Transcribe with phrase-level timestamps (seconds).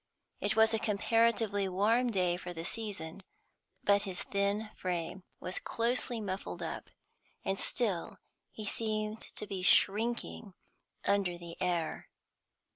[0.39, 3.21] It was a comparatively warm day for the season,
[3.83, 6.89] but his thin frame was closely muffled up,
[7.45, 8.17] and still
[8.51, 10.55] he seemed to be shrinking
[11.05, 12.09] under the air.